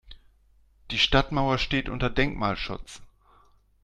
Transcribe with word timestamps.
Die 0.89 0.97
Stadtmauer 0.97 1.59
steht 1.59 1.87
unter 1.87 2.09
Denkmalschutz. 2.09 3.03